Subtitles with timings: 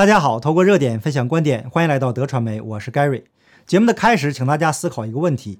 [0.00, 3.24] 大家好，透过热点分享观点，欢迎来到德传媒，我是 Gary。
[3.66, 5.58] 节目的开始，请大家思考一个问题：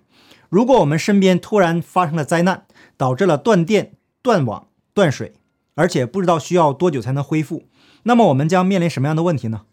[0.48, 2.64] 如果我们身边突然发生了灾难，
[2.96, 3.92] 导致了断电、
[4.22, 5.34] 断网、断水，
[5.74, 7.64] 而且不知道需要多久才能恢复，
[8.04, 9.64] 那么我们将面临什么样的问题呢？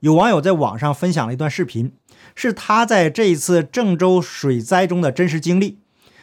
[0.00, 1.94] 有网友在网上分享了一段视频，
[2.34, 5.78] 是他在这一次郑州水灾中的真实经历，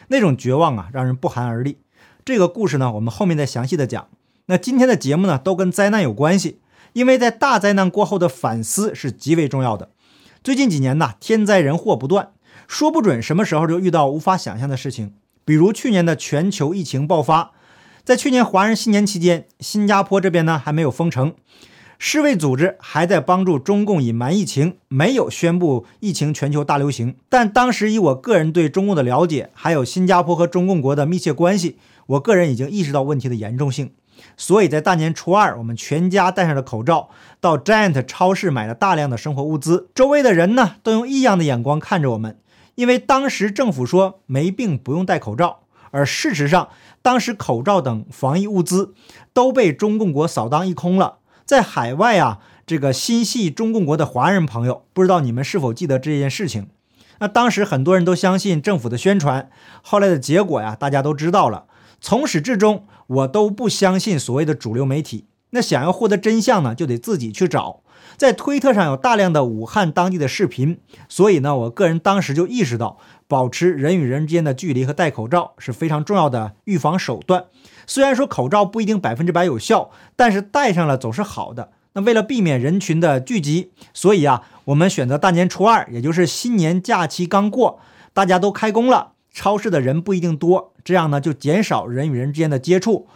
[0.06, 1.78] 那种绝望啊，让人不寒而栗。
[2.24, 4.06] 这个故事呢，我们后面再详细的讲。
[4.46, 6.60] 那今天的节目呢，都跟灾难有关系。
[6.92, 9.90] 因为在大灾难过后的反思是极为重要的。
[10.42, 12.30] 最近几年呢，天灾人祸不断，
[12.66, 15.14] 说不准什么时候就遇到无法想象的事情。
[15.44, 17.52] 比如去年的全球疫情爆发，
[18.04, 21.34] 在去年华人新年期间，新加坡这边呢还没有封城，
[21.98, 27.16] 世卫组织还在帮助中共隐瞒疫情，没有宣布疫情全球大流行。
[27.28, 33.92] 但当时以我个人对中共的了解，还有新加坡和中共国的密切关系，我个人已经意识到问题的严重性。
[34.36, 39.88] 所以在大年初二，我们全家戴上了口罩，到 Giant 超市买了大量的生活物资。
[39.94, 42.38] 周围的人呢，都用异样的眼光看着我们，
[42.74, 46.68] 因为当时政府说没病不用戴口罩，而事实上，
[47.02, 48.94] 当时口罩等防疫物资
[49.32, 51.18] 都被中共国扫荡一空了。
[51.44, 56.68] 在海外啊，这个心系中共国的华人朋友，不知道你们是否记得这件事情？
[57.18, 59.50] 那当时很多人都相信政府的宣传，
[59.82, 61.66] 后来的结果呀，大家都知道了。
[62.02, 62.84] 从始至终。
[63.06, 65.26] 我都不相信所谓的主流媒体。
[65.50, 67.80] 那想要获得真相呢，就得自己去找。
[68.16, 72.96] 在推特上有大量的武汉当地的视频，所以呢，我个人当时就意识到，
[73.28, 77.44] 保持人与人之间的距离和戴口罩是非常重要的预防手段。
[77.86, 81.72] 虽然说口罩不一定百分之百有效，但是戴上了总是好的。
[81.92, 87.80] 那为了避免人群的聚集，所以啊，我们选择大年初二，也就是新年假期刚过，
[88.14, 89.12] 大家都开工了。
[89.32, 93.08] 超市的人不一定多，这样呢就减少人与人之间的接触。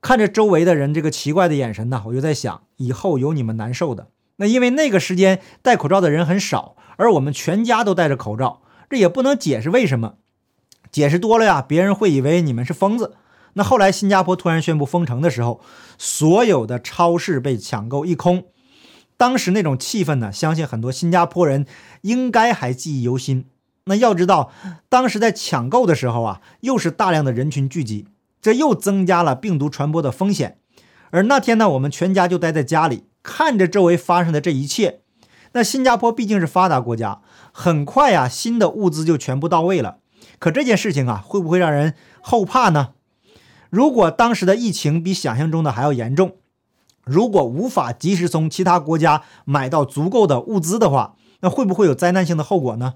[0.00, 4.08] 看着周围的人这个奇怪的眼神呢，我就在想，以后有你们难受的。
[4.36, 10.14] 那因为那个时间戴口罩的人很少，而我们全家都戴着口罩，这也不能解释为什么。
[10.90, 13.14] 解释多了呀，别人会以为你们是疯子。
[13.52, 15.60] 那后来新加坡突然宣布封城的时候，
[15.98, 18.44] 所有的超市被抢购一空，
[19.16, 21.66] 当时那种气氛呢，相信很多新加坡人
[22.02, 23.44] 应该还记忆犹新。
[23.84, 24.50] 那要知道，
[24.88, 28.06] 当时在抢购的时候啊，又是大量的人群聚集，
[28.40, 30.58] 这又增加了病毒传播的风险。
[31.10, 35.00] 而那天呢，我们全家就待在家里，看着周围发生的这一切。
[35.52, 37.20] 那新加坡毕竟是发达国家，
[37.52, 39.96] 很快啊，新的物资就全部到位了。
[40.38, 42.90] 可这件事情啊，会不会让人后怕呢？
[43.68, 46.36] 如果当时的疫情比想象中的还要严重，
[47.04, 52.94] 如果无法及时从其他国家买到足够的物资的话，那会不会有灾难性的后果呢？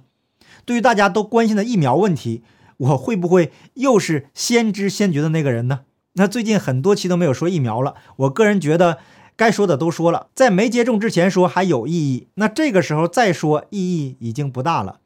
[0.65, 2.43] 对于大家都关心的疫苗问题，
[2.77, 5.81] 我会不会又是先知先觉的那个人呢？
[6.15, 8.99] 那最近很多期都没有说疫苗了，我个人觉得
[9.37, 15.01] 该说的都说了，在没接种之前说还有意义，那这个时候再说意义已经不大了。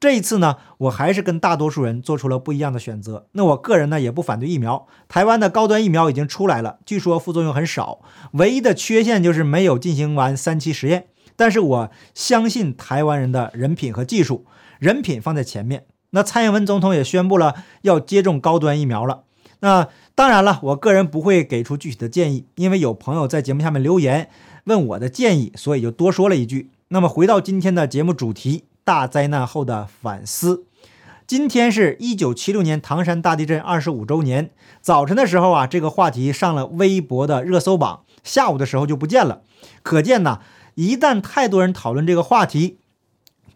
[0.00, 3.26] 这一次呢，我还是跟大多数人做出了不一样的选择。
[3.32, 8.00] 那我个人呢也不反对疫苗，台湾的高端疫苗已经出来了，据说副作用很少，
[8.32, 11.06] 唯一的缺陷就是没有进行完三期实验。
[11.36, 14.46] 但是我相信台湾人的人品和技术。
[14.84, 19.22] 人品放在前面，那蔡英文总统也宣布了要接种高端疫苗了。
[19.60, 24.28] 那当然了，我个人不会给出具体的建议，因为有朋友在节目下面留言
[24.64, 26.70] 问我的建议，所以就多说了一句。
[26.88, 30.66] 那么回到今天的节目主题：大灾难后的反思。
[31.26, 34.50] 今天是一九七六年唐山大地震二十五周年。
[34.82, 39.40] 早晨的时候啊，这个话题上了微博的热搜榜，下午的时候就不见了。
[39.82, 40.40] 可见呢，
[40.74, 42.76] 一旦太多人讨论这个话题。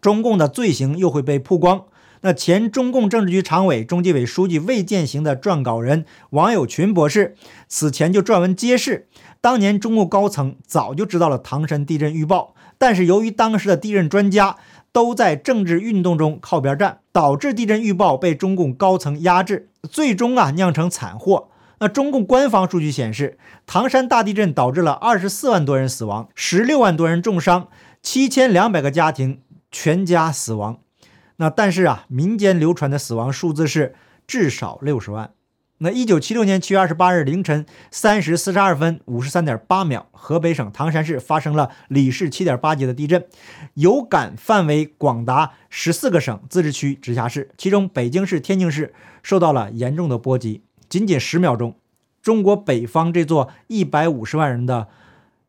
[0.01, 1.85] 中共的罪行又会被曝光。
[2.21, 7.35] 那前中共政治局常委、中纪委书记魏建行的撰稿人王友群博士
[7.69, 9.07] 此前就撰文揭示，
[9.39, 14.57] 当年中共高层早就知道了唐山地震预报，但是由于当时的地震专家
[14.91, 21.47] 都在政治运动中靠边站，导致地震预报被中共高层压制，最终啊酿成惨祸。
[21.79, 27.69] 那中共官方数据显示，唐山大地震导致了二十四万多人死亡，十六万多人重伤，
[28.01, 29.39] 七千两百个家庭。
[29.71, 30.79] 全家死亡，
[31.37, 33.95] 那但是啊，民间流传的死亡数字是
[34.25, 35.31] 至少六十万。
[35.81, 43.25] 那一九七六年七月二十八日凌晨三时四十二分五十三点八秒，河北省唐山市发生了里氏七点八级的地震，
[43.75, 48.93] 有感范围广达十四个省、自治区、直辖市，其中北京市、天津市
[49.23, 50.63] 受到了严重的波及。
[50.89, 51.77] 仅仅十秒钟，
[52.21, 54.89] 中国北方这座一百五十万人的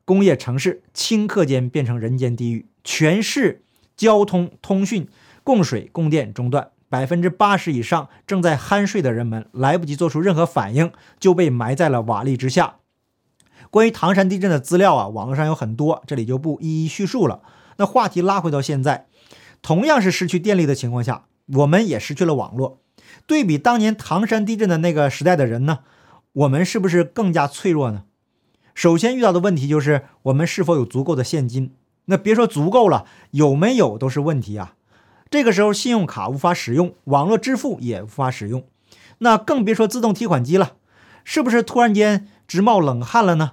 [0.04, 3.64] 工业城市顷刻间变成人间地狱，全市。
[4.00, 5.06] 交通、通讯、
[5.44, 12.76] 供水、供电中断，百分之八十以上正在酣睡的人们来不及做出任何反应，就被埋在了瓦砾之下。
[13.68, 17.42] 关于唐山地震的资料啊，网络上有很多，这里就不一一叙述了。
[17.76, 19.06] 那话题拉回到现在，
[19.60, 21.26] 同样是失去电力的情况下，
[21.58, 22.80] 我们也失去了网络。
[23.26, 25.80] 对比当年唐山地震的那个时代的人呢，
[26.32, 28.04] 我们是不是更加脆弱呢？
[28.74, 31.74] 首先遇到的问题就是我们是否有足够的现金？
[32.10, 34.74] 那别说足够了，有没有都是问题啊。
[35.30, 38.64] 这个时候信用卡无法使用，网络支付也无法使用，
[39.18, 40.72] 那更别说自动提款机了。
[41.22, 43.52] 是不是突然间直冒冷汗了呢？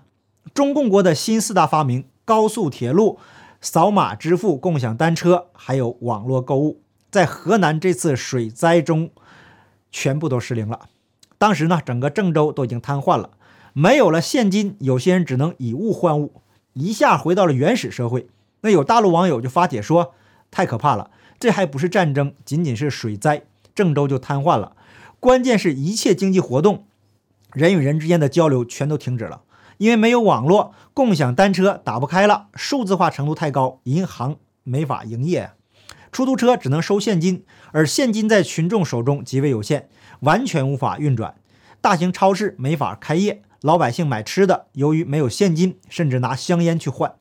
[0.55, 3.19] 中共国的新四大发明：高速铁路、
[3.61, 6.81] 扫码支付、共享单车，还有网络购物，
[7.11, 9.11] 在河南这次水灾中。
[9.91, 10.89] 全部都失灵了。
[11.37, 13.29] 当时呢，整个郑州都已经瘫痪了，
[13.73, 16.41] 没有了现金，有些人只能以物换物，
[16.73, 18.27] 一下回到了原始社会。
[18.61, 20.13] 那有大陆网友就发帖说
[20.51, 23.43] ：“太可怕了，这还不是战争，仅仅是水灾，
[23.75, 24.75] 郑州就瘫痪了。
[25.19, 26.85] 关键是一切经济活动，
[27.53, 29.41] 人与人之间的交流全都停止了，
[29.77, 35.51] 因为没有网络，共享单车打不开了，数字化程度太高，银行没法营业。”
[36.09, 39.89] 出租车只能收现金，而现金在群众手中极为有限，
[40.21, 41.35] 完全无法运转。
[41.81, 47.13] 大型超市没法开业，老百姓买吃的，由于没有现金，甚至拿香烟去换，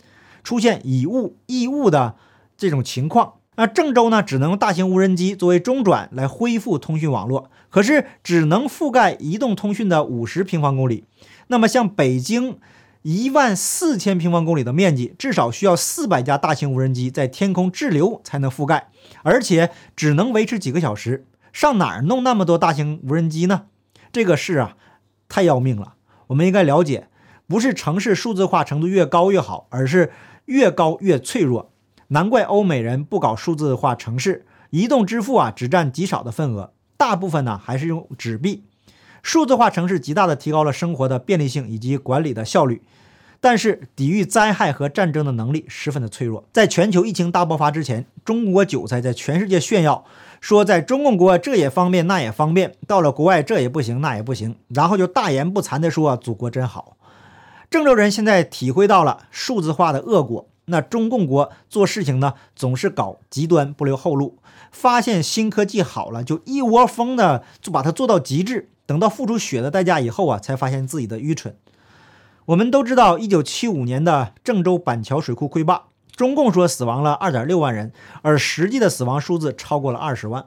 [0.46, 2.14] 出现以物易物的
[2.56, 3.32] 这种情况。
[3.56, 11.02] 那郑州呢，只能用大型无人机作为中转来恢复通讯网络，可是只能覆盖移动通讯的五十平方公里。
[11.48, 12.58] 那么像北京。
[13.02, 18.88] 一万四千平方公里的面积，至少需要四百架大型无人机在天空滞留才能覆盖，
[19.22, 21.24] 而且只能维持几个小时。
[21.52, 23.66] 上哪儿弄那么多大型无人机呢？
[24.10, 24.76] 这个事啊，
[25.28, 25.94] 太要命了。
[26.26, 27.06] 我们应该了解，
[27.46, 30.10] 不是城市数字化程度越高越好，而是
[30.46, 31.70] 越高越脆弱。
[32.08, 38.64] 难怪欧美人不搞数字化城市，移动支付啊只占极少的份额，大部分呢还是用纸币。
[39.22, 42.80] 数字化城市极大地提高了生活的便利性以及管理的效率，
[43.40, 46.44] 但是抵御灾害和战争的能力十分的脆弱。
[46.52, 50.04] 在全球疫情大爆发之前，中国韭菜在全世界炫耀
[50.40, 56.96] 说，在中共国这也方便那也方便，到了国外这也不行那也不行，然后就大言不惭地说祖国真好。
[57.68, 64.38] 郑州人现在体会到了数字化的恶果，那中共国做事情呢总是搞极端不留后路，
[64.70, 68.70] 发现新科技好了就一窝蜂的就把它做到极致。
[68.86, 71.56] 等到付出血的代价以后啊，才发现自己的愚蠢。
[72.44, 77.92] 我们都知道，一九七五年的郑州板桥水库溃坝，中共说死亡了二点六万人，
[78.22, 80.46] 而实际的死亡数字超过了二十万。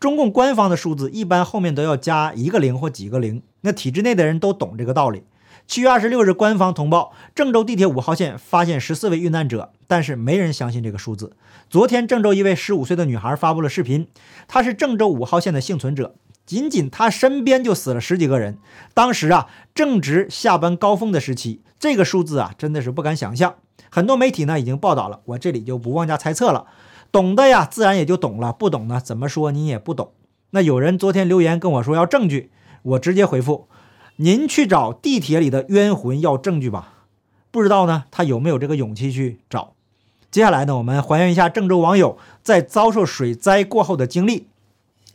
[0.00, 5.24] 中共官方的数字一般后面都要加一个零或几个零，那体制内的人都懂这个道理。
[5.66, 11.32] 七月二十六日，官方通报郑州地铁五号线发现十四位遇难者，但是没人相信这个数字。
[11.68, 14.06] 昨天，郑州一位十五岁的女孩发布了视频，
[14.46, 16.14] 她是郑州五号线的幸存者。
[16.46, 18.58] 仅仅她身边就死了十几个人，
[18.94, 23.56] 当时啊正值下班高峰的时期，这个数字啊真的是不敢想象。
[23.90, 26.66] 很多媒体呢已经报道了，我这里就不妄加猜测了。
[27.10, 30.12] 懂的呀自然也就懂了，不懂呢怎么说你也不懂。
[30.50, 32.52] 那有人昨天留言跟我说要证据，
[32.82, 33.68] 我直接回复：
[34.16, 37.04] 您去找地铁里的冤魂要证据吧。
[37.50, 39.74] 不知道呢他有没有这个勇气去找。
[40.30, 44.48] 接下来呢我们还原一下郑州网友在遭受水灾过后的经历。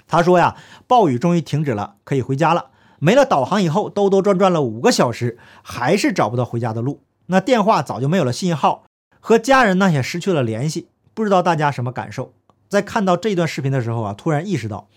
[0.07, 0.55] 他说呀，
[0.87, 2.67] 暴雨终于停止了，可以回家了。
[2.99, 6.99] 没了导航以后，兜兜转转了五个小时，还是找不到回家的路。
[7.27, 8.83] 那电话早就没有了信号，
[9.19, 10.87] 和家人呢也失去了联系。
[11.13, 12.33] 不知道大家什么感受？
[12.67, 14.87] 在看到这段视频的时候啊，突然意识到，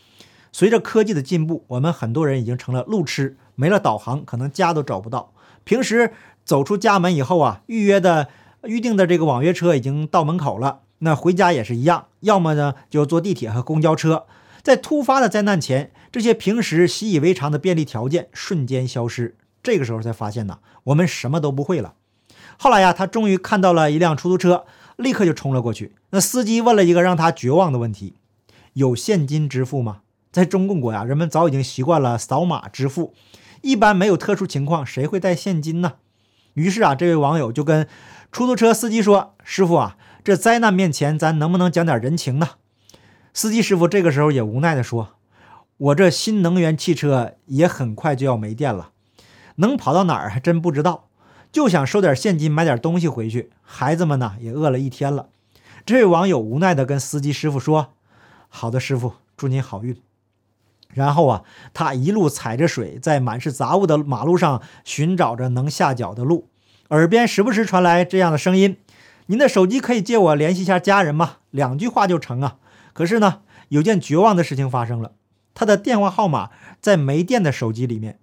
[0.54, 5.32] 随着科技的进步，我们很多人已经成了路痴，没了导航，可能家都找不到。
[5.64, 6.12] 平时
[6.44, 8.28] 走出家门以后啊，预约的、
[8.62, 14.26] 预定的这个网约车已经到门口了，那回家也是一样，要么呢就坐地铁和公交车。
[14.62, 19.34] 在突发的灾难前，这些平时习以为常的便利条件瞬间消失。
[19.61, 21.94] 这个时候才发现呢，我们什么都不会了。
[22.56, 25.96] 后来呀，他终于看到了一辆出租车，立刻就冲了过去。
[26.11, 28.14] 那司机问了一个让他绝望的问题
[28.75, 30.02] ：“有现金支付吗？”
[30.34, 33.14] 在中共国呀，人们早已经习惯了扫码支付，
[33.62, 35.92] 一般没有特殊情况，谁会带现金呢？
[36.54, 37.86] 于是啊，这位网友就跟
[38.32, 42.48] 出租车司机说：“师傅啊，这灾难面前，咱能不能讲点人情呢？”
[43.32, 45.10] 司机师傅这个时候也无奈地说
[45.78, 48.90] ：“我这新能源汽车也很快就要没电了，
[49.56, 51.06] 能跑到哪儿还真不知道，
[51.52, 53.50] 就想收点现金买点东西回去。
[53.62, 55.28] 孩子们呢也饿了一天了。”
[55.86, 57.94] 这位网友无奈地跟司机师傅说
[58.50, 59.96] ：“好的，师傅，祝您好运。”
[60.94, 61.42] 然后啊，
[61.74, 66.48] 他一路踩着水，在满是杂物的马路上寻找着能下脚的路，
[66.88, 68.78] 耳边时不时传来这样的声音
[69.26, 71.38] ：“您的手机可以借我联系一下家人吗？
[71.50, 72.56] 两句话就成啊。”
[72.94, 75.12] 可是呢，有件绝望的事情发生了，
[75.52, 78.20] 他的电话号码在没电的手机里面。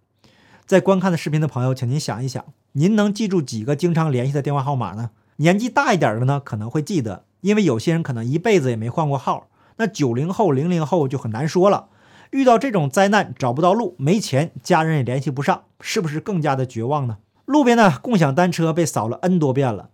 [0.66, 5.10] 在观看的视频的朋友，请您想一想，您能记住几个经常联系的电话号码呢？
[5.36, 9.48] 年纪大一点的呢，可能会记得，因为有些人可能一辈子也没换过号。
[9.78, 11.88] 那九零后、零零后就很难说了。
[12.32, 17.18] 遇到这种灾难，找不到路，没钱，家人也联系不上，是不是更加的绝望呢？
[17.46, 19.90] 路边的共享单车被扫了 N 多遍了，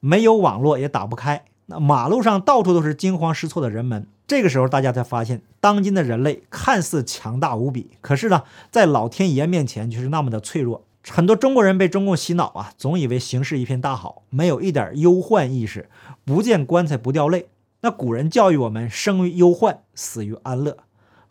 [0.00, 1.44] 没有网络也打不开。
[1.66, 4.06] 那马路上到处都是惊慌失措的人们。
[4.26, 10.86] 这个时候，大家才发现，当今的人类看似强大无比，可是呢，在老天爷面前却是那么的脆弱。
[11.10, 15.90] 很多中国人被中共洗脑啊，总以为形势一片大好，没有一点忧患意识，
[16.24, 17.48] 不见棺材不掉泪。
[17.82, 20.78] 那古人教育我们：生于忧患，死于安乐。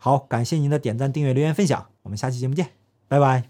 [0.04, 2.68] 好，感谢您的点赞、订阅、留言、分享，我们下期节目见，
[3.08, 3.44] 拜拜。